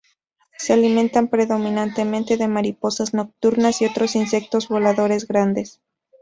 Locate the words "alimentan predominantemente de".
0.73-2.47